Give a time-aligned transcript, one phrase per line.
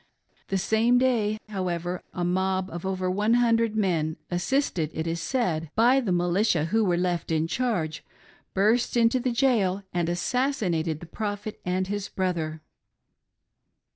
[0.47, 5.69] The same day, however, a mob of over one hundred men, assisted, it is said,
[5.75, 8.03] by the militia who were left in charge,
[8.55, 12.63] burst into the jail and assassinated the Prophet and his brother.